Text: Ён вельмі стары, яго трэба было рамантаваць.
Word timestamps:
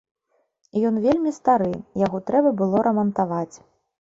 Ён 0.89 0.95
вельмі 1.03 1.33
стары, 1.39 1.69
яго 2.05 2.23
трэба 2.31 2.55
было 2.63 2.77
рамантаваць. 2.89 3.55